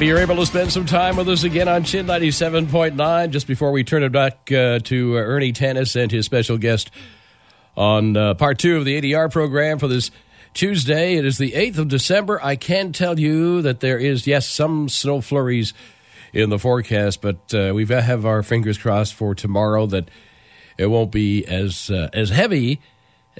[0.00, 3.28] Happy you're able to spend some time with us again on Chin 97.9.
[3.28, 6.90] Just before we turn it back uh, to uh, Ernie Tennis and his special guest
[7.76, 10.10] on uh, part two of the ADR program for this
[10.54, 11.16] Tuesday.
[11.16, 12.40] It is the 8th of December.
[12.42, 15.74] I can tell you that there is, yes, some snow flurries
[16.32, 20.08] in the forecast, but uh, we have our fingers crossed for tomorrow that
[20.78, 22.80] it won't be as, uh, as heavy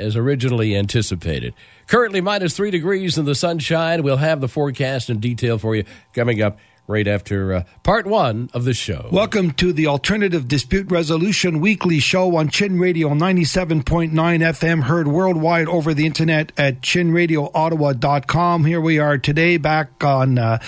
[0.00, 1.54] as originally anticipated.
[1.86, 4.02] Currently minus three degrees in the sunshine.
[4.02, 5.84] We'll have the forecast in detail for you
[6.14, 6.58] coming up
[6.90, 9.08] right after uh, part one of the show.
[9.12, 15.68] Welcome to the Alternative Dispute Resolution Weekly Show on Chin Radio 97.9 FM, heard worldwide
[15.68, 18.64] over the internet at chinradioottawa.com.
[18.64, 20.58] Here we are today, back on uh,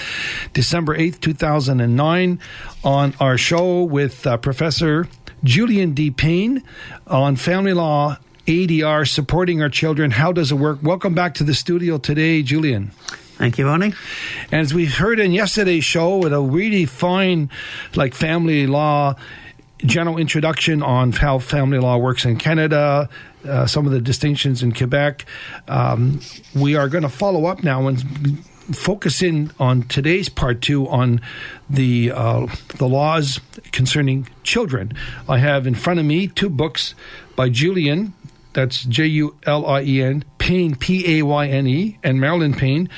[0.52, 2.38] December 8th, 2009,
[2.84, 5.08] on our show with uh, Professor
[5.42, 6.12] Julian D.
[6.12, 6.62] Payne
[7.08, 8.18] on family law
[8.52, 10.10] ADR, supporting our children.
[10.10, 10.80] How does it work?
[10.82, 12.88] Welcome back to the studio today, Julian.
[13.38, 13.94] Thank you, Ronnie.
[14.50, 17.48] And as we heard in yesterday's show, with a really fine,
[17.94, 19.16] like family law
[19.78, 23.08] general introduction on how family law works in Canada,
[23.44, 25.24] uh, some of the distinctions in Quebec.
[25.66, 26.20] Um,
[26.54, 31.22] we are going to follow up now and focus in on today's part two on
[31.70, 33.40] the uh, the laws
[33.72, 34.92] concerning children.
[35.26, 36.94] I have in front of me two books
[37.34, 38.12] by Julian
[38.52, 42.54] that's J U L I E N, Payne, P A Y N E, and Marilyn
[42.54, 42.88] Payne,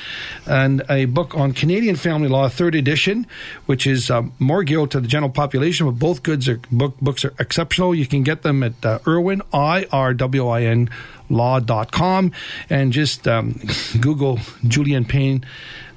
[0.45, 3.27] and a book on Canadian family law, third edition,
[3.65, 7.23] which is um, more geared to the general population, but both goods are book, books
[7.23, 7.95] are exceptional.
[7.95, 10.89] You can get them at uh, Irwin, I R W I N,
[11.29, 12.31] law.com,
[12.69, 13.61] and just um,
[13.99, 15.45] Google Julian Payne.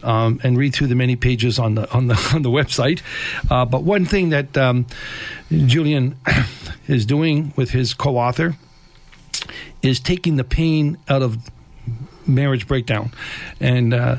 [0.01, 3.03] Um, and read through the many pages on the on the on the website.
[3.51, 4.87] Uh, but one thing that um,
[5.51, 6.17] Julian
[6.87, 8.55] is doing with his co-author
[9.83, 11.39] is taking the pain out of
[12.27, 13.13] marriage breakdown.
[13.61, 14.17] And uh,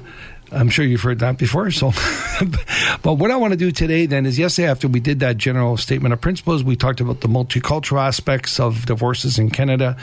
[0.51, 1.71] I'm sure you've heard that before.
[1.71, 1.91] So,
[3.03, 5.77] but what I want to do today then is yesterday after we did that general
[5.77, 9.97] statement of principles, we talked about the multicultural aspects of divorces in Canada.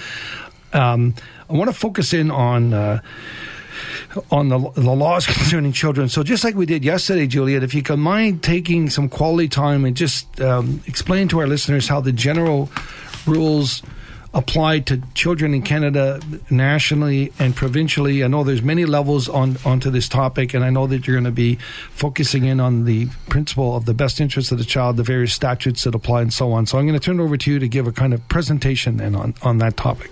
[0.73, 1.15] Um,
[1.49, 2.73] I want to focus in on.
[2.73, 3.01] Uh,
[4.31, 6.09] on the, the laws concerning children.
[6.09, 9.85] So, just like we did yesterday, Julian, if you could mind taking some quality time
[9.85, 12.71] and just um, explain to our listeners how the general
[13.27, 13.83] rules
[14.37, 16.21] applied to children in Canada
[16.51, 18.23] nationally and provincially.
[18.23, 21.25] I know there's many levels on onto this topic, and I know that you're going
[21.25, 21.57] to be
[21.91, 25.85] focusing in on the principle of the best interest of the child, the various statutes
[25.85, 26.67] that apply, and so on.
[26.67, 28.99] So I'm going to turn it over to you to give a kind of presentation
[28.99, 30.11] then on, on that topic.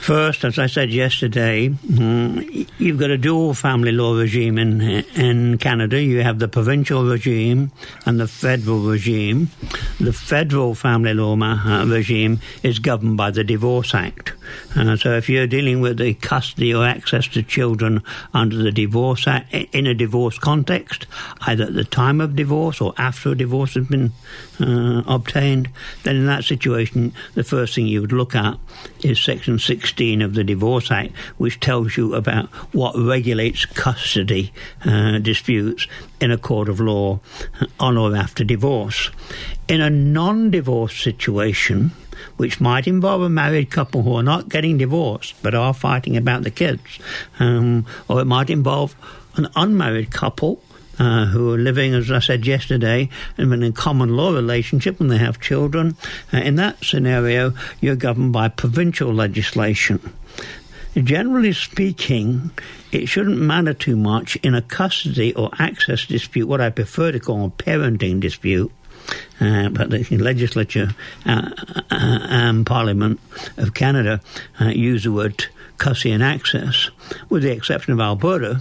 [0.00, 4.80] First, as I said yesterday, mm, you've got a dual family law regime in
[5.14, 6.02] in Canada.
[6.02, 7.70] You have the provincial regime
[8.06, 9.50] and the federal regime.
[10.00, 14.32] The federal family law uh, regime is governed by the Divorce Act.
[14.74, 19.28] Uh, so, if you're dealing with the custody or access to children under the Divorce
[19.28, 21.06] Act in a divorce context,
[21.42, 24.12] either at the time of divorce or after a divorce has been
[24.60, 25.68] uh, obtained,
[26.04, 28.56] then in that situation, the first thing you would look at
[29.02, 29.58] is Section
[29.90, 34.52] 16 of the Divorce Act, which tells you about what regulates custody
[34.84, 35.88] uh, disputes
[36.20, 37.18] in a court of law
[37.80, 39.10] on or after divorce.
[39.66, 41.90] In a non divorce situation,
[42.36, 46.44] which might involve a married couple who are not getting divorced but are fighting about
[46.44, 47.00] the kids,
[47.40, 48.94] um, or it might involve
[49.34, 50.62] an unmarried couple
[51.00, 53.08] uh, who are living, as I said yesterday,
[53.38, 55.96] in a common law relationship and they have children.
[56.32, 60.12] Uh, in that scenario, you're governed by provincial legislation.
[60.94, 62.50] Generally speaking,
[62.92, 67.20] it shouldn't matter too much in a custody or access dispute, what I prefer to
[67.20, 68.70] call a parenting dispute.
[69.40, 70.94] Uh, but the legislature
[71.26, 71.50] uh,
[71.90, 73.20] uh and Parliament
[73.56, 74.20] of Canada
[74.60, 75.46] uh, use the word
[75.80, 76.90] custody and access,
[77.28, 78.60] with the exception of Alberta,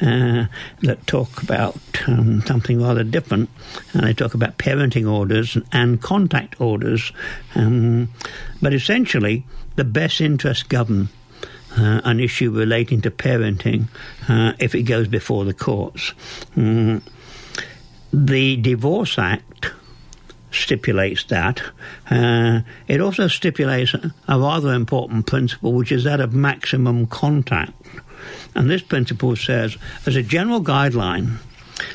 [0.00, 0.46] uh,
[0.80, 3.50] that talk about um, something rather different.
[3.92, 7.12] And they talk about parenting orders and contact orders.
[7.54, 8.08] Um,
[8.62, 9.44] but essentially,
[9.74, 11.08] the best interests govern
[11.76, 13.88] uh, an issue relating to parenting
[14.28, 16.12] uh, if it goes before the courts.
[16.56, 17.02] Mm.
[18.12, 19.72] The Divorce Act
[20.52, 21.62] stipulates that.
[22.10, 27.72] Uh, it also stipulates a rather important principle, which is that of maximum contact.
[28.54, 29.76] And this principle says,
[30.06, 31.38] as a general guideline,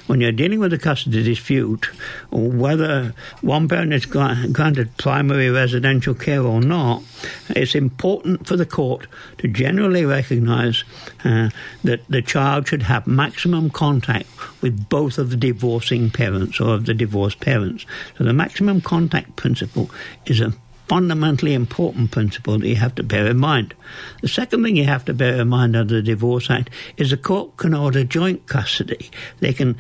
[0.07, 1.89] when you're dealing with a custody dispute,
[2.31, 7.03] whether one parent is granted primary residential care or not,
[7.49, 9.07] it's important for the court
[9.37, 10.83] to generally recognise
[11.23, 11.49] uh,
[11.83, 14.27] that the child should have maximum contact
[14.61, 17.85] with both of the divorcing parents or of the divorced parents.
[18.17, 19.89] So the maximum contact principle
[20.25, 20.53] is a
[20.87, 23.73] fundamentally important principle that you have to bear in mind.
[24.21, 27.17] The second thing you have to bear in mind under the Divorce Act is the
[27.17, 29.11] court can order joint custody.
[29.39, 29.75] They can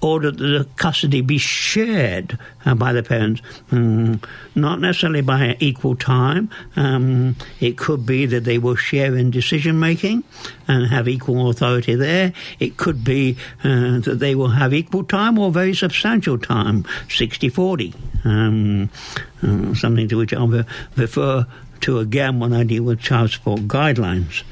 [0.00, 4.22] order that the custody be shared uh, by the parents, mm,
[4.54, 6.50] not necessarily by equal time.
[6.76, 10.24] Um, it could be that they will share in decision making
[10.66, 12.32] and have equal authority there.
[12.58, 17.48] It could be uh, that they will have equal time or very substantial time, 60
[17.48, 17.94] 40.
[18.24, 18.90] Um,
[19.42, 20.64] uh, something to which I'll
[20.96, 21.46] refer
[21.80, 24.42] to again when I deal with child support guidelines.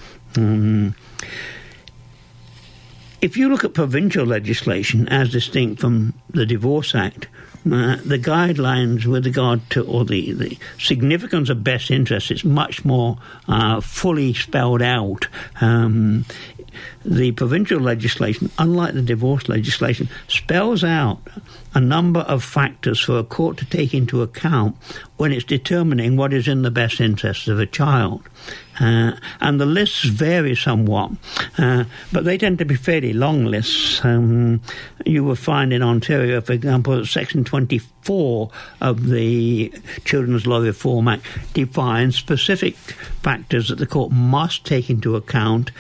[3.26, 7.26] If you look at provincial legislation as distinct from the Divorce Act,
[7.67, 12.84] uh, the guidelines with regard to or the, the significance of best interests is much
[12.84, 13.19] more
[13.49, 15.26] uh, fully spelled out.
[15.61, 16.25] Um,
[17.05, 21.19] the provincial legislation, unlike the divorce legislation, spells out
[21.75, 24.76] a number of factors for a court to take into account
[25.17, 28.22] when it's determining what is in the best interests of a child.
[28.81, 31.12] Uh, and the lists vary somewhat,
[31.58, 34.05] uh, but they tend to be fairly long lists.
[34.05, 34.61] Um,
[35.05, 38.50] you will find in Ontario, for example, Section 24
[38.81, 39.73] of the
[40.05, 41.25] Children's Law Reform Act
[41.55, 45.70] defines specific factors that the court must take into account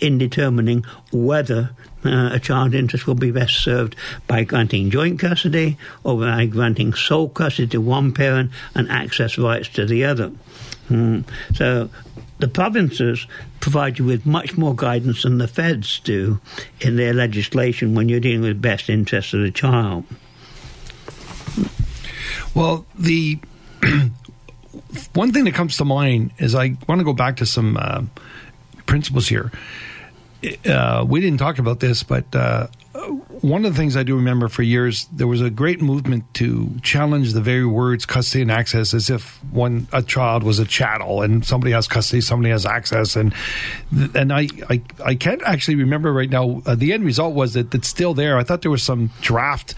[0.00, 1.70] in determining whether
[2.04, 3.96] uh, a child's interest will be best served
[4.26, 9.68] by granting joint custody or by granting sole custody to one parent and access rights
[9.68, 10.30] to the other.
[10.88, 11.24] Mm.
[11.54, 11.88] So
[12.38, 13.26] the provinces
[13.60, 16.40] provide you with much more guidance than the feds do
[16.80, 20.04] in their legislation when you're dealing with best interests of the child.
[22.54, 23.38] Well, the
[25.14, 28.02] one thing that comes to mind is I want to go back to some uh,
[28.86, 29.50] principles here.
[30.66, 34.48] Uh, we didn't talk about this, but uh, one of the things I do remember
[34.48, 38.94] for years, there was a great movement to challenge the very words custody and access
[38.94, 43.16] as if one a child was a chattel and somebody has custody, somebody has access,
[43.16, 43.34] and
[44.14, 46.62] and I I, I can't actually remember right now.
[46.64, 48.38] Uh, the end result was that it's still there.
[48.38, 49.74] I thought there was some draft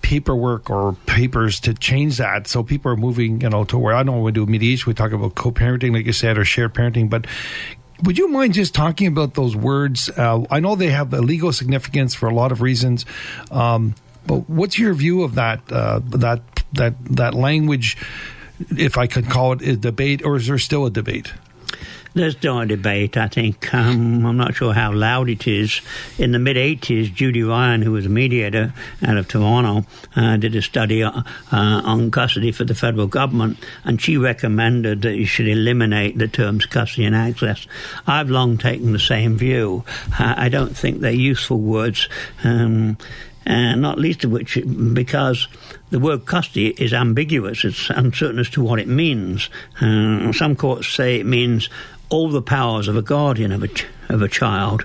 [0.00, 2.46] paperwork or papers to change that.
[2.46, 4.94] So people are moving, you know, to where I don't when we do mediation, we
[4.94, 7.10] talk about co-parenting, like you said, or shared parenting.
[7.10, 7.26] But
[8.02, 10.10] would you mind just talking about those words?
[10.10, 13.04] Uh, I know they have a legal significance for a lot of reasons,
[13.50, 13.94] um,
[14.26, 16.42] but what's your view of that uh, that
[16.72, 17.96] that that language?
[18.76, 21.32] If I could call it a debate, or is there still a debate?
[22.14, 23.72] There's no debate, I think.
[23.72, 25.80] Um, I'm not sure how loud it is.
[26.18, 28.72] In the mid 80s, Judy Ryan, who was a mediator
[29.06, 31.22] out of Toronto, uh, did a study uh,
[31.52, 36.66] on custody for the federal government, and she recommended that you should eliminate the terms
[36.66, 37.66] custody and access.
[38.06, 39.84] I've long taken the same view.
[40.18, 42.08] Uh, I don't think they're useful words.
[42.42, 42.96] Um,
[43.48, 44.58] and not least of which
[44.92, 45.48] because
[45.88, 47.64] the word custody is ambiguous.
[47.64, 49.48] It's uncertain as to what it means.
[49.80, 51.70] Uh, some courts say it means
[52.10, 54.84] all the powers of a guardian of a, ch- of a child.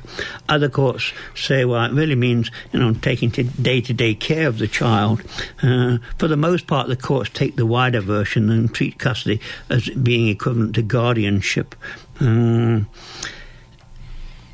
[0.49, 4.57] Other courts say, well, it really means, you know, taking day to day care of
[4.57, 5.21] the child.
[5.61, 9.39] Uh, for the most part, the courts take the wider version and treat custody
[9.69, 11.75] as being equivalent to guardianship.
[12.19, 12.87] Um,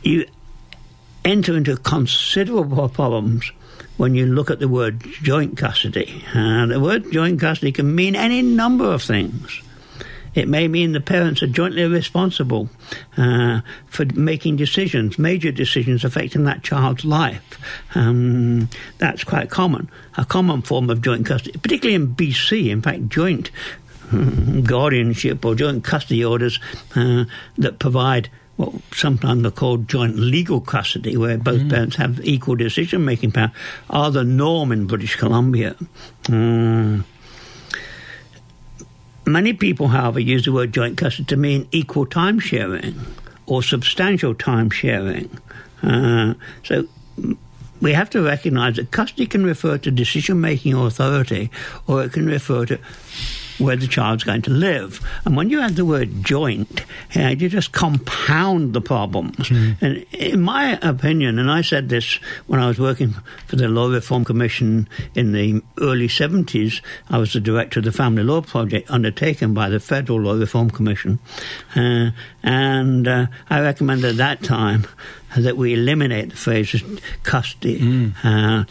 [0.03, 0.25] you
[1.25, 3.51] enter into considerable problems
[3.97, 6.23] when you look at the word joint custody.
[6.33, 9.61] Uh, the word joint custody can mean any number of things.
[10.36, 12.69] It may mean the parents are jointly responsible
[13.17, 17.59] uh, for making decisions, major decisions affecting that child's life.
[17.95, 22.69] Um, that's quite common, a common form of joint custody, particularly in BC.
[22.69, 23.51] In fact, joint
[24.63, 26.59] guardianship or joint custody orders
[26.95, 27.25] uh,
[27.57, 31.69] that provide what sometimes are called joint legal custody, where both mm.
[31.69, 33.53] parents have equal decision making power,
[33.89, 35.75] are the norm in British Columbia.
[36.24, 37.05] Mm.
[39.31, 43.00] Many people, however, use the word joint custody to mean equal time sharing
[43.45, 45.29] or substantial time sharing.
[45.83, 46.33] Uh,
[46.63, 46.88] so
[47.81, 51.50] we have to recognize that custody can refer to decision making authority
[51.88, 52.79] or it can refer to
[53.60, 55.06] where the child's going to live.
[55.25, 56.84] And when you add the word joint,
[57.16, 59.50] uh, you just compound the problems.
[59.50, 59.86] Mm-hmm.
[59.86, 62.16] And in my opinion, and I said this
[62.48, 63.16] when I was working
[63.48, 67.92] for the Law Reform Commission in the early 70s, I was the director of the
[67.92, 71.20] Family Law Project undertaken by the Federal Law Reform Commission.
[71.75, 72.12] Uh,
[72.44, 74.88] and uh, I recommended at that time
[75.38, 76.84] that we eliminate the phrase
[77.24, 77.80] custody.
[77.80, 78.68] Mm.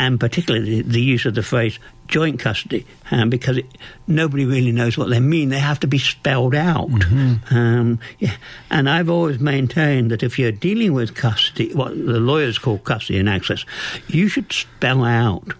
[0.00, 1.78] And particularly the, the use of the phrase
[2.08, 3.66] joint custody um, because it,
[4.06, 5.50] nobody really knows what they mean.
[5.50, 6.88] They have to be spelled out.
[6.88, 7.54] Mm-hmm.
[7.54, 8.36] Um, yeah.
[8.70, 13.18] And I've always maintained that if you're dealing with custody, what the lawyers call custody
[13.18, 13.66] and access,
[14.08, 15.52] you should spell out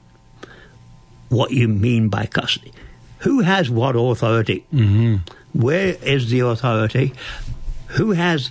[1.29, 2.73] what you mean by custody.
[3.19, 4.65] Who has what authority?
[4.73, 5.17] Mm-hmm.
[5.53, 7.13] Where is the authority?
[7.89, 8.51] Who has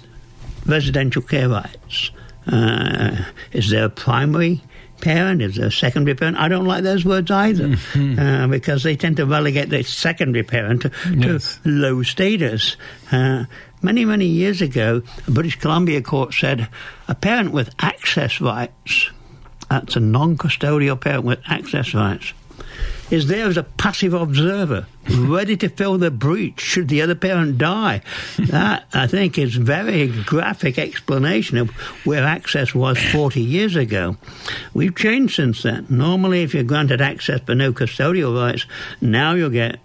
[0.68, 2.12] residential care rights?
[2.46, 4.62] Uh, is there a primary
[5.02, 6.38] parent, they're a secondary parent.
[6.38, 8.20] I don't like those words either mm-hmm.
[8.20, 11.60] uh, because they tend to relegate the secondary parent to, yes.
[11.64, 12.78] to low status.
[13.12, 13.46] Uh,
[13.82, 16.68] many, many years ago, a British Columbia court said
[17.08, 19.10] a parent with access rights,
[19.70, 22.34] that's a non custodial parent with access rights,
[23.12, 24.86] is there as a passive observer
[25.18, 28.02] ready to fill the breach should the other parent die.
[28.38, 31.70] That, I think, is very graphic explanation of
[32.06, 34.18] where access was 40 years ago.
[34.74, 35.88] We've changed since then.
[35.90, 38.66] Normally, if you're granted access but no custodial rights,
[39.02, 39.80] now you'll get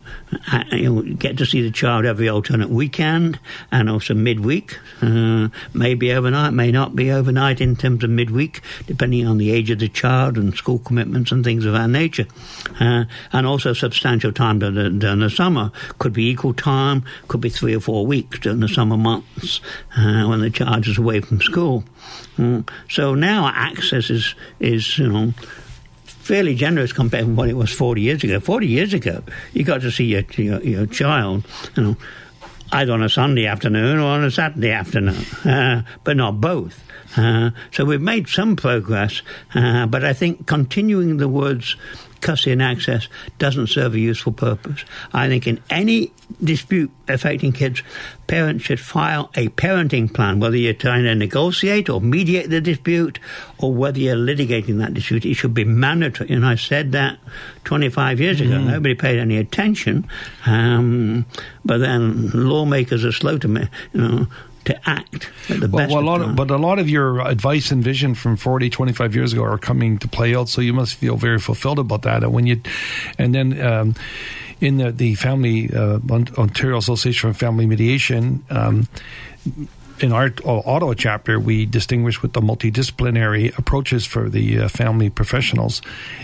[0.53, 3.39] uh, you'll get to see the child every alternate weekend
[3.71, 4.79] and also midweek.
[5.01, 9.71] Uh, maybe overnight, may not be overnight in terms of midweek, depending on the age
[9.71, 12.27] of the child and school commitments and things of that nature.
[12.81, 14.71] Uh, and also substantial time to
[15.15, 15.73] in the summer.
[15.99, 19.61] Could be equal time, could be three or four weeks during the summer months
[19.97, 21.85] uh, when the child is away from school.
[22.37, 22.69] Mm.
[22.91, 25.33] So now access is, is you know,
[26.05, 28.41] fairly generous compared to what it was 40 years ago.
[28.41, 31.97] 40 years ago, you got to see your, your, your child, you know,
[32.73, 36.83] either on a Sunday afternoon or on a Saturday afternoon, uh, but not both.
[37.17, 39.23] Uh, so we've made some progress,
[39.55, 41.77] uh, but I think continuing the words
[42.25, 43.07] custody and access
[43.39, 44.85] doesn't serve a useful purpose.
[45.13, 46.11] I think in any
[46.43, 47.83] dispute affecting kids,
[48.27, 53.21] parents should file a parenting plan, whether you're trying to negotiate or mediate the dispute
[53.59, 55.25] or whether you're litigating that dispute.
[55.25, 56.31] It should be mandatory.
[56.31, 57.19] And I said that
[57.65, 58.53] 25 years ago.
[58.53, 58.67] Mm.
[58.67, 60.09] Nobody paid any attention.
[60.47, 61.27] Um,
[61.65, 64.27] but then lawmakers are slow to, me, you know,
[64.65, 65.93] to act at the well, best.
[65.93, 69.15] Well, a lot of, but a lot of your advice and vision from 40, 25
[69.15, 70.49] years ago are coming to play out.
[70.49, 72.23] So you must feel very fulfilled about that.
[72.23, 72.61] And when you,
[73.19, 73.61] and then.
[73.61, 73.95] Um,
[74.61, 75.99] in the, the Family uh,
[76.39, 78.89] Ontario Association for Family Mediation, um,
[80.01, 85.83] in our Ottawa chapter, we distinguish with the multidisciplinary approaches for the uh, family professionals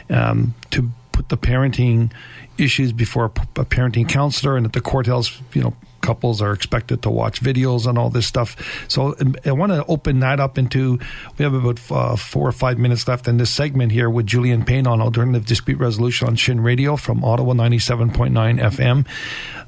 [0.08, 2.10] um, to put the parenting
[2.58, 7.10] issues before a parenting counselor, and at the courthouse, you know, couples are expected to
[7.10, 8.56] watch videos and all this stuff.
[8.88, 10.98] So um, I want to open that up into.
[11.38, 14.64] We have about uh, four or five minutes left in this segment here with Julian
[14.64, 19.06] Payne on alternative dispute resolution on Chin Radio from Ottawa ninety seven point nine FM.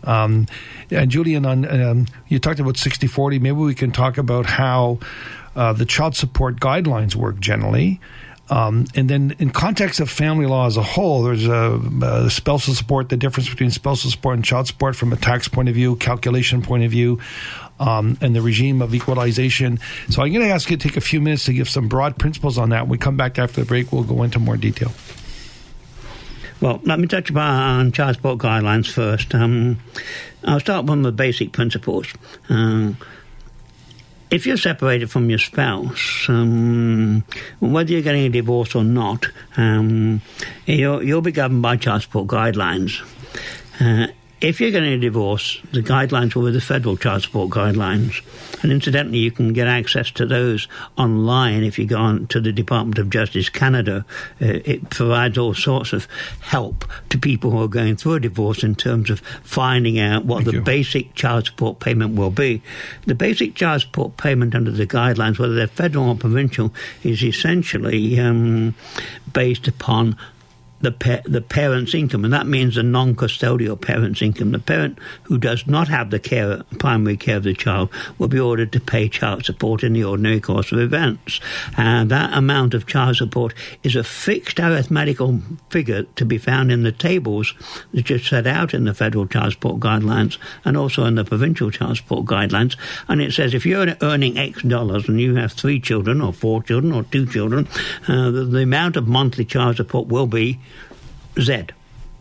[0.05, 0.47] Um,
[0.91, 3.39] and Julian, on um, you talked about sixty forty.
[3.39, 4.99] Maybe we can talk about how
[5.55, 8.01] uh, the child support guidelines work generally.
[8.53, 12.75] Um, and then, in context of family law as a whole, there's a, a, spousal
[12.75, 15.97] support, the difference between spousal support and child support from a tax point of view,
[15.97, 17.19] calculation point of view,
[17.81, 19.81] um, and the regime of equalization.
[20.11, 22.19] So, I'm going to ask you to take a few minutes to give some broad
[22.19, 22.83] principles on that.
[22.83, 24.93] When we come back after the break, we'll go into more detail.
[26.61, 29.35] Well, let me touch upon child support guidelines first.
[29.35, 29.79] Um,
[30.45, 32.13] I'll start with the basic principles.
[32.51, 32.99] Um,
[34.33, 37.23] if you're separated from your spouse, um,
[37.61, 39.27] whether you're getting a divorce or not,
[39.59, 40.23] um,
[40.65, 43.03] you'll, you'll, be governed by child support guidelines.
[43.79, 44.07] Uh,
[44.43, 48.23] if you're getting a divorce, the guidelines will be the federal child support guidelines.
[48.63, 50.67] And incidentally, you can get access to those
[50.99, 54.05] online if you go on to the Department of Justice Canada.
[54.41, 56.09] Uh, it provides all sorts of
[56.41, 60.39] help to people who are going through a divorce in terms of finding out what
[60.39, 60.61] Thank the you.
[60.63, 62.63] basic child support payment will be.
[63.07, 68.19] The basic child support payment under the guidelines, whether they're federal or provincial, is essentially
[68.19, 68.75] um,
[69.33, 70.17] based upon
[70.83, 74.51] the pa- the parent's income, and that means the non-custodial parent's income.
[74.51, 78.41] The parent who does not have the care, primary care of the child, will be
[78.41, 81.41] ordered to pay child support in the ordinary course of events.
[81.77, 86.83] And that amount of child support is a fixed arithmetical figure to be found in
[86.83, 87.55] the tables
[87.93, 91.71] that are set out in the federal child support guidelines and also in the provincial
[91.71, 92.77] child support guidelines.
[93.09, 96.63] And it says if you're earning X dollars and you have three children or four
[96.63, 97.69] children or two children,
[98.09, 100.59] uh, the, the amount of monthly child support will be
[101.41, 101.67] Z,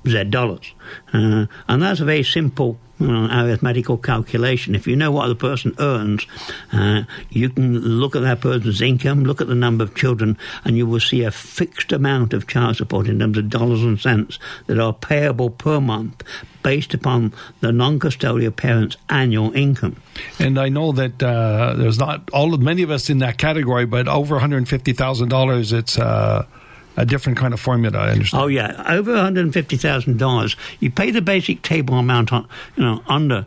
[0.08, 0.74] Z dollars.
[1.14, 4.76] Uh, and that's a very simple uh, arithmetical calculation.
[4.76, 6.28] If you know what the person earns,
[6.72, 10.78] uh, you can look at that person's income, look at the number of children, and
[10.78, 14.38] you will see a fixed amount of child support in terms of dollars and cents
[14.68, 16.24] that are payable per month
[16.62, 19.96] based upon the non-custodial parent's annual income.
[20.38, 23.86] And I know that uh, there's not all of many of us in that category,
[23.86, 26.46] but over one hundred fifty thousand dollars, it's uh,
[26.98, 27.98] a different kind of formula.
[27.98, 28.44] I understand.
[28.44, 30.56] Oh yeah, over one hundred and fifty thousand dollars.
[30.80, 33.46] You pay the basic table amount on, you know, under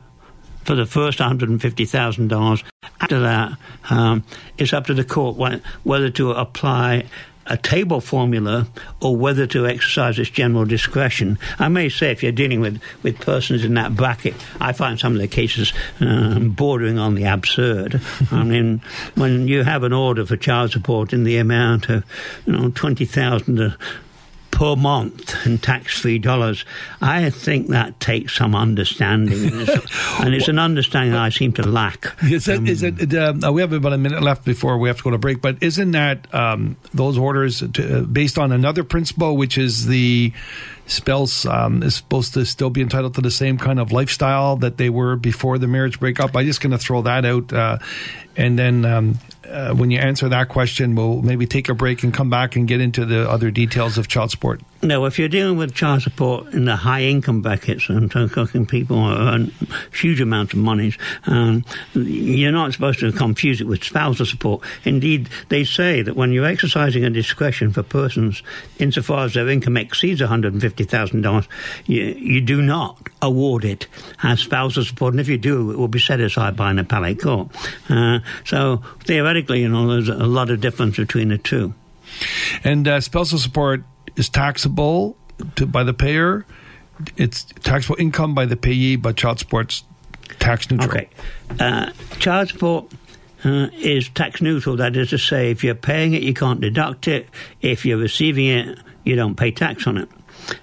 [0.64, 2.64] for the first one hundred and fifty thousand dollars.
[3.00, 3.58] After that,
[3.90, 4.24] um,
[4.56, 5.36] it's up to the court
[5.82, 7.06] whether to apply
[7.46, 8.66] a table formula
[9.00, 11.38] or whether to exercise its general discretion.
[11.58, 15.14] I may say, if you're dealing with, with persons in that bracket, I find some
[15.14, 18.00] of the cases um, bordering on the absurd.
[18.30, 18.80] I mean,
[19.14, 22.04] when you have an order for child support in the amount of,
[22.46, 23.76] you know, 20,000
[24.54, 26.64] per month in tax-free dollars.
[27.02, 31.62] I think that takes some understanding, and it's, and it's an understanding I seem to
[31.62, 32.14] lack.
[32.22, 32.68] Is it?
[32.68, 35.18] Is it uh, we have about a minute left before we have to go to
[35.18, 39.86] break, but isn't that um, those orders to, uh, based on another principle, which is
[39.86, 40.32] the
[40.86, 44.76] spouse um, is supposed to still be entitled to the same kind of lifestyle that
[44.76, 46.36] they were before the marriage breakup?
[46.36, 47.78] I'm just going to throw that out, uh,
[48.36, 49.18] and then um,
[49.48, 52.66] uh, when you answer that question, we'll maybe take a break and come back and
[52.66, 54.60] get into the other details of child support.
[54.84, 58.96] No, if you're dealing with child support in the high income brackets, and talking people
[58.98, 59.50] who earn
[59.94, 61.64] huge amounts of monies, um,
[61.94, 64.62] you're not supposed to confuse it with spousal support.
[64.84, 68.42] Indeed, they say that when you're exercising a discretion for persons
[68.78, 71.48] insofar as their income exceeds $150,000,
[71.86, 73.86] you, you do not award it
[74.22, 77.22] as spousal support, and if you do, it will be set aside by an appellate
[77.22, 77.48] court.
[77.88, 81.72] Uh, so theoretically, you know, there's a lot of difference between the two.
[82.62, 83.82] And uh, spousal support
[84.16, 85.16] is taxable
[85.56, 86.46] to, by the payer.
[87.16, 89.84] It's taxable income by the payee, but child support's
[90.38, 90.90] tax neutral.
[90.90, 91.08] Okay.
[91.58, 92.92] Uh, child support
[93.44, 94.76] uh, is tax neutral.
[94.76, 97.28] That is to say, if you're paying it, you can't deduct it.
[97.60, 100.08] If you're receiving it, you don't pay tax on it.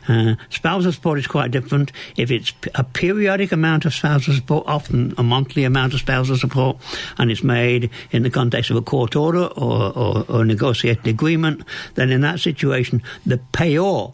[0.07, 1.91] Uh, spousal support is quite different.
[2.17, 6.77] If it's a periodic amount of spousal support, often a monthly amount of spousal support,
[7.17, 11.63] and it's made in the context of a court order or, or, or negotiated agreement,
[11.95, 14.13] then in that situation, the payor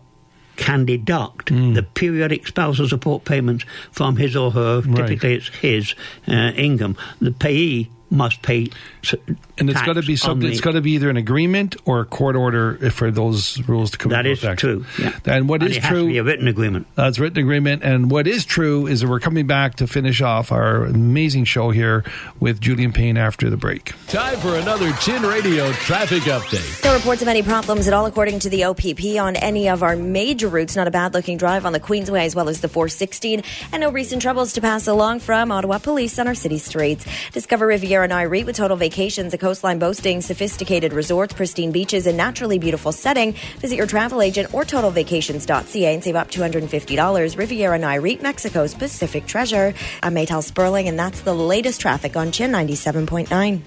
[0.57, 1.75] can deduct mm.
[1.75, 4.95] the periodic spousal support payments from his or her, right.
[4.95, 5.93] typically it's his
[6.27, 6.97] uh, income.
[7.21, 8.69] The payee must pay
[9.13, 10.49] and it's got to be something.
[10.49, 13.97] It's got to be either an agreement or a court order for those rules to
[13.97, 14.11] come.
[14.11, 14.59] That is effect.
[14.59, 14.85] true.
[14.99, 15.17] Yeah.
[15.25, 15.97] And what and is it true?
[15.97, 16.87] Has to be a written agreement.
[16.95, 17.83] That's written agreement.
[17.83, 21.71] And what is true is that we're coming back to finish off our amazing show
[21.71, 22.03] here
[22.39, 23.93] with Julian Payne after the break.
[24.07, 26.83] Time for another Chin Radio traffic update.
[26.83, 29.95] No reports of any problems at all, according to the OPP, on any of our
[29.95, 30.75] major routes.
[30.75, 34.21] Not a bad-looking drive on the Queensway as well as the 416, and no recent
[34.21, 37.05] troubles to pass along from Ottawa Police on our city streets.
[37.31, 42.91] Discover Riviera Nayarit with total a coastline boasting sophisticated resorts, pristine beaches, and naturally beautiful
[42.91, 43.33] setting.
[43.59, 47.37] Visit your travel agent or totalvacations.ca and save up $250.
[47.37, 49.75] Riviera Nayarit, Mexico's Pacific treasure.
[50.01, 53.61] I'm Maytal Sperling, and that's the latest traffic on Chin 97.9.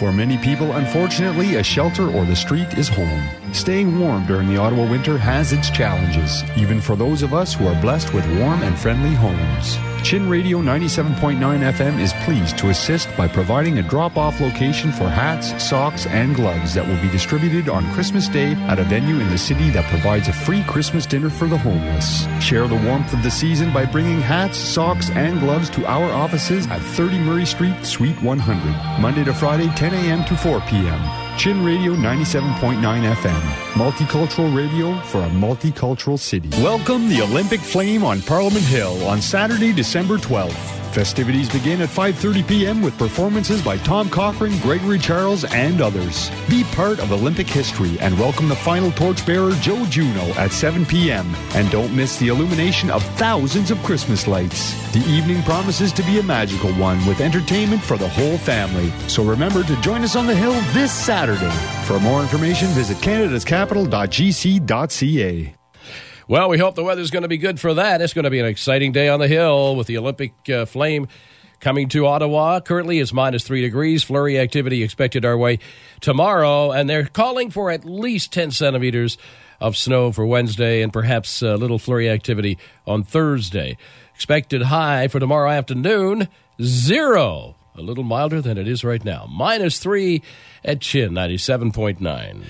[0.00, 3.54] For many people, unfortunately, a shelter or the street is home.
[3.54, 7.68] Staying warm during the Ottawa winter has its challenges, even for those of us who
[7.68, 9.78] are blessed with warm and friendly homes.
[10.06, 15.08] Chin Radio 97.9 FM is pleased to assist by providing a drop off location for
[15.08, 19.28] hats, socks, and gloves that will be distributed on Christmas Day at a venue in
[19.30, 22.24] the city that provides a free Christmas dinner for the homeless.
[22.40, 26.68] Share the warmth of the season by bringing hats, socks, and gloves to our offices
[26.68, 30.24] at 30 Murray Street, Suite 100, Monday to Friday, 10 a.m.
[30.26, 31.25] to 4 p.m.
[31.36, 33.40] Chin Radio 97.9 FM.
[33.74, 36.48] Multicultural radio for a multicultural city.
[36.62, 40.85] Welcome the Olympic Flame on Parliament Hill on Saturday, December 12th.
[40.96, 42.80] Festivities begin at 5:30 p.m.
[42.80, 46.30] with performances by Tom Cochrane, Gregory Charles, and others.
[46.48, 51.26] Be part of Olympic history and welcome the final torchbearer Joe Juno at 7 p.m.
[51.54, 54.72] And don't miss the illumination of thousands of Christmas lights.
[54.92, 58.90] The evening promises to be a magical one with entertainment for the whole family.
[59.06, 61.50] So remember to join us on the hill this Saturday.
[61.84, 65.55] For more information, visit canadascapital.gc.ca.
[66.28, 68.00] Well, we hope the weather's going to be good for that.
[68.00, 71.06] It's going to be an exciting day on the hill with the Olympic uh, flame
[71.60, 72.58] coming to Ottawa.
[72.58, 74.02] Currently, it's minus three degrees.
[74.02, 75.60] Flurry activity expected our way
[76.00, 79.18] tomorrow, and they're calling for at least 10 centimeters
[79.60, 82.58] of snow for Wednesday and perhaps a little flurry activity
[82.88, 83.76] on Thursday.
[84.16, 86.26] Expected high for tomorrow afternoon,
[86.60, 87.54] zero.
[87.76, 89.28] A little milder than it is right now.
[89.30, 90.22] Minus three
[90.64, 92.42] at Chin, 97.9.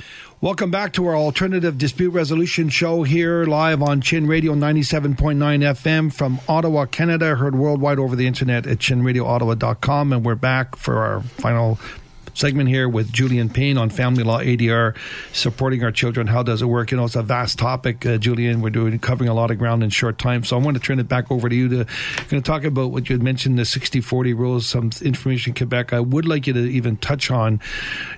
[0.42, 6.12] Welcome back to our alternative dispute resolution show here live on Chin Radio 97.9 FM
[6.12, 7.36] from Ottawa, Canada.
[7.36, 10.12] Heard worldwide over the internet at chinradioottawa.com.
[10.12, 11.78] And we're back for our final
[12.36, 14.94] segment here with Julian Payne on family law ADR,
[15.32, 16.26] supporting our children.
[16.26, 16.90] How does it work?
[16.90, 18.60] You know, it's a vast topic, uh, Julian.
[18.60, 20.44] We're doing covering a lot of ground in short time.
[20.44, 21.86] So I want to turn it back over to you to
[22.28, 25.56] going to talk about what you had mentioned the 60 40 rules, some information in
[25.56, 25.92] Quebec.
[25.92, 27.60] I would like you to even touch on,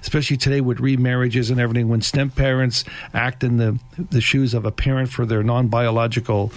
[0.01, 3.79] especially today with remarriages and everything, when step parents act in the,
[4.11, 6.53] the shoes of a parent for their non biological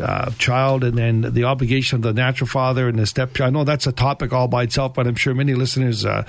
[0.00, 3.48] uh, child and then the obligation of the natural father and the stepchild.
[3.48, 6.24] I know that's a topic all by itself, but I'm sure many listeners uh,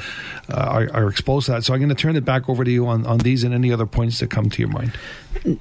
[0.49, 1.63] uh, are, are, exposed to that.
[1.63, 3.71] So I'm going to turn it back over to you on, on these and any
[3.71, 4.97] other points that come to your mind.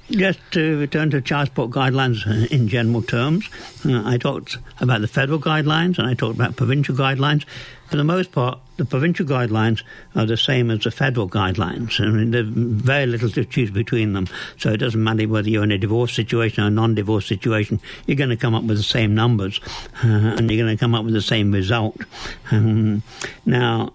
[0.09, 3.49] Just to return to child support guidelines in general terms,
[3.85, 7.45] uh, I talked about the federal guidelines and I talked about provincial guidelines.
[7.89, 9.81] For the most part, the provincial guidelines
[10.15, 11.99] are the same as the federal guidelines.
[11.99, 14.27] I mean, there's very little to choose between them.
[14.57, 17.79] So it doesn't matter whether you're in a divorce situation or a non-divorce situation.
[18.05, 19.59] You're going to come up with the same numbers,
[20.03, 21.99] uh, and you're going to come up with the same result.
[22.51, 23.01] Um,
[23.45, 23.91] now,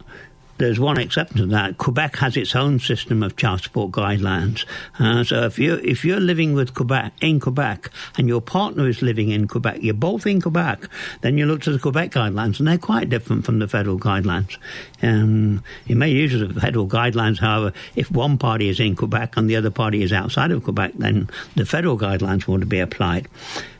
[0.58, 1.78] there's one exception to that.
[1.78, 4.64] Quebec has its own system of child support guidelines.
[4.98, 9.02] Uh, so if you if you're living with Quebec in Quebec and your partner is
[9.02, 10.88] living in Quebec, you're both in Quebec,
[11.22, 14.56] then you look to the Quebec guidelines, and they're quite different from the federal guidelines.
[15.02, 19.50] Um, you may use the federal guidelines, however, if one party is in Quebec and
[19.50, 23.28] the other party is outside of Quebec, then the federal guidelines want to be applied.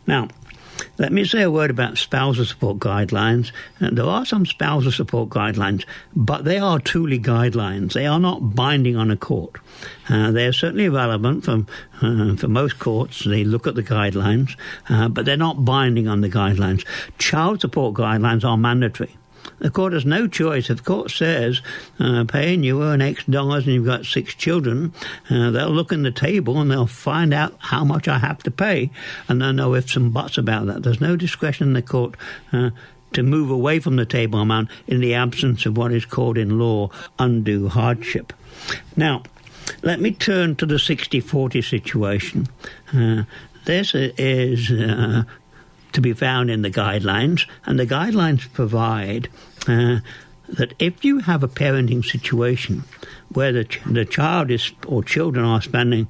[0.06, 0.28] Now,
[0.96, 3.50] let me say a word about spousal support guidelines.
[3.80, 7.94] Uh, there are some spousal support guidelines, but they are truly guidelines.
[7.94, 9.56] They are not binding on a court.
[10.08, 11.66] Uh, they are certainly relevant for,
[12.00, 13.24] uh, for most courts.
[13.24, 14.56] They look at the guidelines,
[14.88, 16.86] uh, but they're not binding on the guidelines.
[17.18, 19.16] Child support guidelines are mandatory.
[19.58, 20.70] The court has no choice.
[20.70, 21.60] If the court says,
[21.98, 24.92] uh, paying you earn X dollars and you've got six children,
[25.30, 28.50] uh, they'll look in the table and they'll find out how much I have to
[28.50, 28.90] pay,
[29.28, 30.82] and they'll know ifs and buts about that.
[30.82, 32.16] There's no discretion in the court.
[32.52, 32.70] Uh,
[33.12, 36.58] to move away from the table amount in the absence of what is called in
[36.58, 38.32] law undue hardship.
[38.96, 39.22] Now,
[39.82, 42.48] let me turn to the 60 40 situation.
[42.92, 43.22] Uh,
[43.64, 45.22] this is uh,
[45.94, 49.28] to be found in the guidelines, and the guidelines provide
[49.66, 50.00] uh,
[50.48, 52.84] that if you have a parenting situation
[53.30, 56.06] where the, ch- the child is or children are spending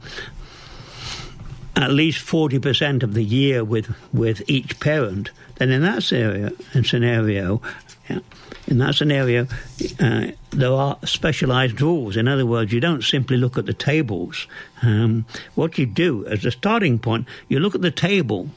[1.77, 6.51] at least 40% of the year with, with each parent, then in that scenario,
[6.83, 7.61] scenario
[8.67, 9.47] in that scenario,
[10.01, 12.17] uh, there are specialized rules.
[12.17, 14.47] In other words, you don't simply look at the tables.
[14.83, 18.51] Um, what you do as a starting point, you look at the table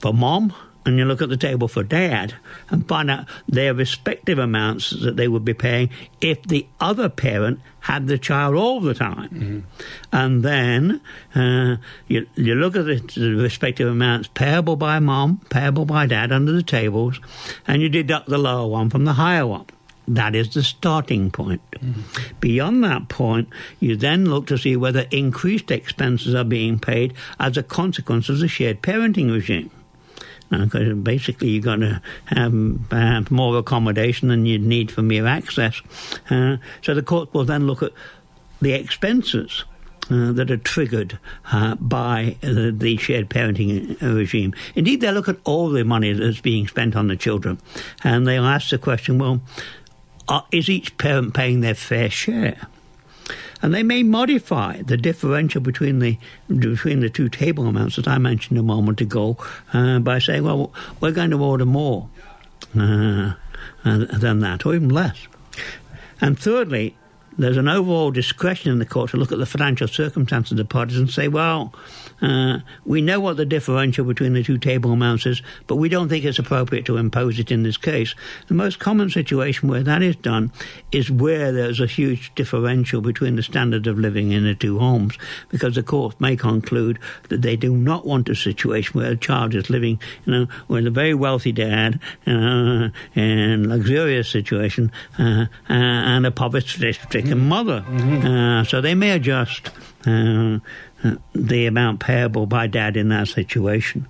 [0.00, 0.52] for mom
[0.88, 2.34] and you look at the table for dad
[2.70, 5.90] and find out their respective amounts that they would be paying
[6.22, 9.28] if the other parent had the child all the time.
[9.28, 9.60] Mm-hmm.
[10.12, 11.00] And then
[11.34, 16.32] uh, you, you look at the, the, respective amounts payable by mom, payable by dad
[16.32, 17.20] under the tables,
[17.66, 19.66] and you deduct the lower one from the higher one.
[20.06, 21.60] That is the starting point.
[21.72, 22.00] Mm-hmm.
[22.40, 27.58] Beyond that point, you then look to see whether increased expenses are being paid as
[27.58, 29.70] a consequence of the shared parenting regime
[30.50, 32.54] because uh, basically you're going to have
[32.88, 35.80] perhaps more accommodation than you'd need for mere access.
[36.30, 37.92] Uh, so the court will then look at
[38.60, 39.64] the expenses.
[40.10, 41.18] Uh, that are triggered
[41.52, 44.54] uh, by uh, the shared parenting regime.
[44.74, 47.58] Indeed, they look at all the money that's being spent on the children,
[48.02, 49.42] and they'll ask the question: Well,
[50.50, 52.56] is each parent paying their fair share?
[53.62, 56.18] And they may modify the differential between the
[56.48, 59.36] between the two table amounts that I mentioned a moment ago
[59.72, 62.08] uh, by saying, well, we're going to order more
[62.78, 63.32] uh,
[63.84, 65.26] than that, or even less.
[66.20, 66.96] And thirdly,
[67.36, 70.64] there's an overall discretion in the court to look at the financial circumstances of the
[70.64, 71.72] parties and say, well,
[72.20, 76.08] uh, we know what the differential between the two table amounts is, but we don't
[76.08, 78.14] think it's appropriate to impose it in this case.
[78.48, 80.52] The most common situation where that is done
[80.92, 85.16] is where there's a huge differential between the standard of living in the two homes,
[85.48, 89.54] because the court may conclude that they do not want a situation where a child
[89.54, 96.26] is living, you know, with a very wealthy dad uh, in luxurious situation uh, and
[96.26, 97.84] a poverty-stricken mother.
[97.88, 98.26] Mm-hmm.
[98.26, 99.70] Uh, so they may adjust.
[100.06, 100.58] Uh,
[101.34, 104.06] the amount payable by dad in that situation.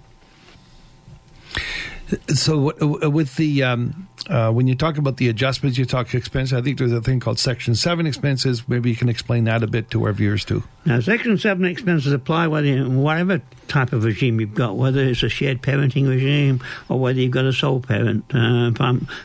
[2.29, 6.55] So, uh, with the um, uh, when you talk about the adjustments, you talk expenses.
[6.55, 8.67] I think there's a thing called Section Seven expenses.
[8.67, 10.63] Maybe you can explain that a bit to our viewers too.
[10.87, 15.29] Now, Section Seven expenses apply whether whatever type of regime you've got, whether it's a
[15.29, 18.71] shared parenting regime or whether you've got a sole parent, uh,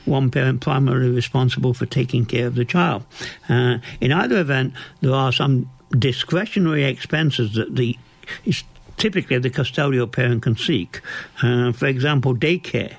[0.05, 3.05] one parent primarily responsible for taking care of the child.
[3.47, 7.97] Uh, in either event, there are some discretionary expenses that the
[8.97, 11.01] typically the custodial parent can seek.
[11.41, 12.95] Uh, for example, daycare.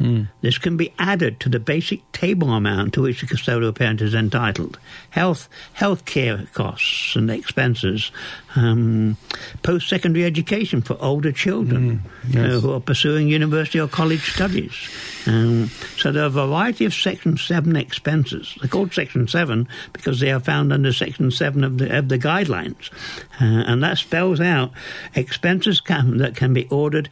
[0.00, 0.28] Mm.
[0.40, 4.14] This can be added to the basic table amount to which the custodial parent is
[4.14, 4.78] entitled.
[5.10, 8.12] Health, health care costs and expenses,
[8.54, 9.16] um,
[9.62, 12.34] post-secondary education for older children mm.
[12.34, 12.52] yes.
[12.52, 14.74] uh, who are pursuing university or college studies.
[15.26, 18.56] Um, so there are a variety of Section 7 expenses.
[18.60, 22.18] They're called Section 7 because they are found under Section 7 of the, of the
[22.18, 22.90] guidelines.
[23.40, 24.72] Uh, and that spells out
[25.14, 27.08] expenses can, that can be ordered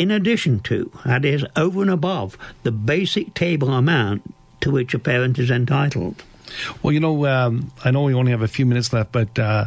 [0.00, 4.22] in addition to, that is, over and above, the basic table amount
[4.62, 6.22] to which a parent is entitled.
[6.82, 9.66] Well, you know, um, I know we only have a few minutes left, but uh,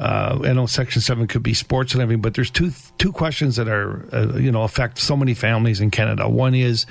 [0.00, 3.54] uh, I know Section Seven could be sports and everything, but there's two two questions
[3.54, 6.28] that are uh, you know affect so many families in Canada.
[6.28, 6.84] One is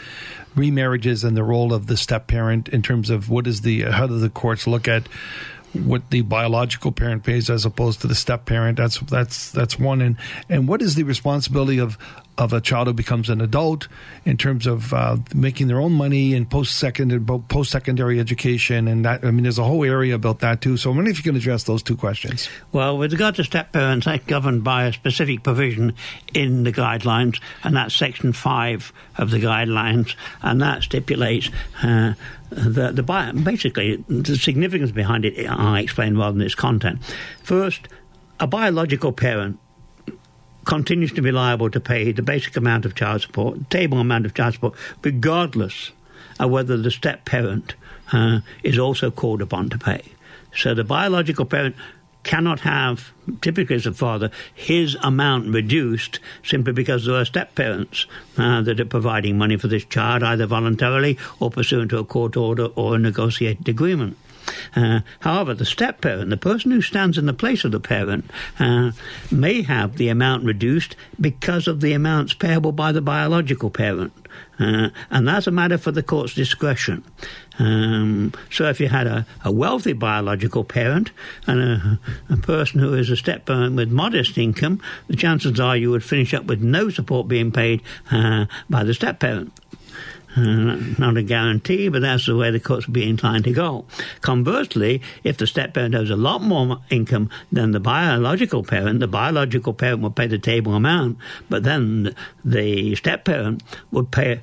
[0.56, 4.08] remarriages and the role of the step parent in terms of what is the how
[4.08, 5.08] do the courts look at
[5.74, 8.78] what the biological parent pays as opposed to the step parent.
[8.78, 10.02] That's that's that's one.
[10.02, 10.18] And
[10.50, 11.98] and what is the responsibility of
[12.38, 13.88] of a child who becomes an adult
[14.26, 19.06] in terms of uh, making their own money and post secondary post secondary education and
[19.06, 19.24] that.
[19.24, 20.78] I mean, there's a whole area about that too.
[20.78, 22.50] So I'm wondering if you can address those two questions.
[22.72, 25.94] Well, with regard to step parents, that's governed by a specific provision
[26.34, 31.50] in the guidelines, and that's Section Five of the guidelines, and that stipulates.
[31.84, 32.13] Uh,
[32.50, 37.02] the, the basically the significance behind it I explain rather than its content.
[37.44, 37.88] First,
[38.41, 39.58] a biological parent
[40.65, 44.26] continues to be liable to pay the basic amount of child support, the table amount
[44.26, 45.91] of child support, regardless
[46.39, 47.76] of whether the step parent
[48.12, 50.04] uh, is also called upon to pay.
[50.56, 51.76] So the biological parent
[52.24, 58.06] cannot have, typically as a father, his amount reduced simply because there are step parents
[58.38, 62.38] uh, that are providing money for this child, either voluntarily or pursuant to a court
[62.38, 64.17] order or a negotiated agreement.
[64.76, 68.30] Uh, however, the step parent, the person who stands in the place of the parent,
[68.60, 68.92] uh,
[69.32, 74.14] may have the amount reduced because of the amounts payable by the biological parent.
[74.60, 77.04] Uh, and that's a matter for the court's discretion.
[77.58, 81.12] Um, so if you had a, a wealthy biological parent
[81.48, 85.76] and a, a, person who is a step parent with modest income, the chances are
[85.76, 89.52] you would finish up with no support being paid uh, by the step parent.
[90.36, 93.86] Uh, not a guarantee, but that's the way the courts would be inclined to go.
[94.22, 99.08] Conversely, if the step parent has a lot more income than the biological parent, the
[99.08, 101.17] biological parent would pay the table amount,
[101.50, 102.15] but then
[102.46, 104.41] the step parent would pay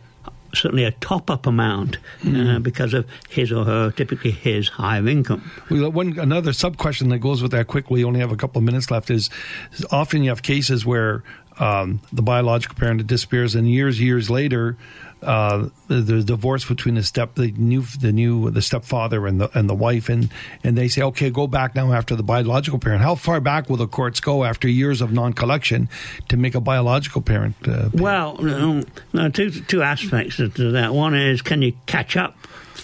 [0.54, 2.34] certainly a top up amount mm.
[2.34, 2.62] uh, hmm.
[2.62, 5.50] because of his or her, typically his higher income.
[5.70, 8.00] Well, one another sub question that goes with that quickly.
[8.00, 9.10] We only have a couple of minutes left.
[9.10, 9.30] Is,
[9.74, 11.22] is often you have cases where
[11.58, 14.76] um, the biological parent disappears, and years years later,
[15.22, 19.68] uh, the divorce between the step the new the new the stepfather and the and
[19.68, 20.30] the wife and
[20.62, 23.02] and they say okay go back now after the biological parent.
[23.02, 25.88] How far back will the courts go after years of non-collection
[26.28, 30.94] to make a biological parent uh, well um, no, two two aspects to that.
[30.94, 32.36] One is can you catch up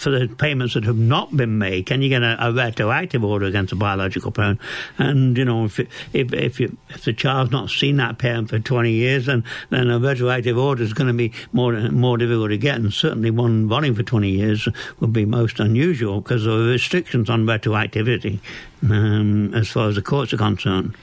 [0.05, 3.47] for the payments that have not been made, can you get a, a retroactive order
[3.47, 4.61] against a biological parent?
[4.99, 8.59] And you know, if if if, you, if the child's not seen that parent for
[8.59, 12.59] 20 years, then then a retroactive order is going to be more more difficult to
[12.59, 14.69] get, and certainly one running for 20 years
[15.01, 18.41] would be most unusual because of restrictions on retroactivity
[18.89, 20.95] um, as far as the courts are concerned.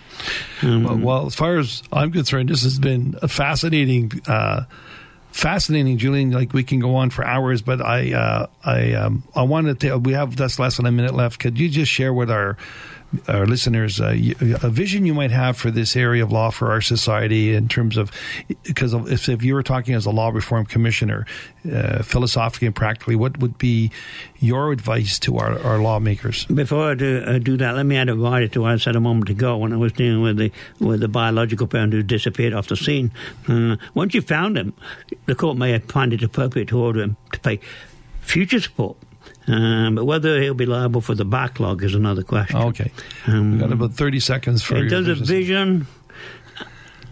[0.61, 4.11] Um, well, well, as far as I'm concerned, this has been a fascinating.
[4.27, 4.65] Uh,
[5.31, 6.31] fascinating, Julian.
[6.31, 9.97] Like we can go on for hours, but I uh, I um, I wanted to.
[9.97, 11.39] We have less than a minute left.
[11.39, 12.57] Could you just share with our
[13.27, 14.15] our listeners uh,
[14.63, 17.97] a vision you might have for this area of law for our society in terms
[17.97, 18.11] of
[18.63, 21.25] because if, if you were talking as a law reform commissioner
[21.71, 23.91] uh, philosophically and practically what would be
[24.39, 26.45] your advice to our, our lawmakers?
[26.45, 28.95] Before I do, uh, do that let me add a rider to what I said
[28.95, 32.53] a moment ago when I was dealing with the with the biological parent who disappeared
[32.53, 33.11] off the scene.
[33.47, 34.73] Uh, once you found him
[35.25, 37.59] the court may have find it appropriate to order him to pay
[38.21, 38.95] future support
[39.51, 42.57] um, but whether he'll be liable for the backlog is another question.
[42.57, 42.91] Okay.
[43.27, 45.87] Um, We've got about 30 seconds for In terms of vision,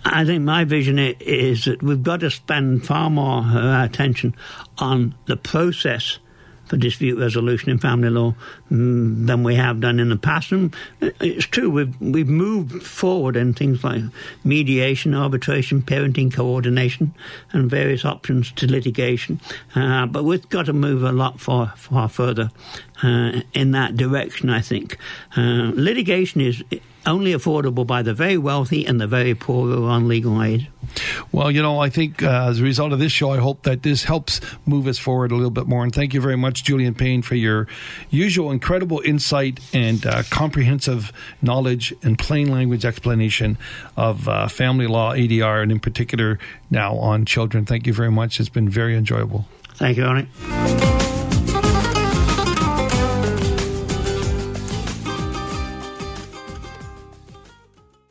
[0.06, 3.43] I think my vision is that we've got to spend far more
[3.84, 4.36] attention
[4.78, 6.19] on the process
[6.69, 8.36] for dispute resolution in family law
[8.71, 10.51] mm, than we have done in the past.
[10.51, 14.03] And it's true, we've, we've moved forward in things like
[14.43, 17.13] mediation, arbitration, parenting coordination,
[17.51, 19.41] and various options to litigation.
[19.75, 22.51] Uh, but we've got to move a lot far, far further
[23.01, 24.97] uh, in that direction, I think.
[25.36, 26.63] Uh, litigation is
[27.06, 30.68] only affordable by the very wealthy and the very poor who are on legal aid.
[31.32, 33.84] Well, you know, I think uh, as a result of this show, I hope that
[33.84, 35.84] this helps move us forward a little bit more.
[35.84, 37.68] And thank you very much, Julian Payne, for your
[38.10, 43.58] usual incredible insight and uh, comprehensive knowledge and plain language explanation
[43.96, 47.66] of uh, family law, ADR, and in particular now on children.
[47.66, 48.40] Thank you very much.
[48.40, 49.46] It's been very enjoyable.
[49.76, 51.09] Thank you, Arnie.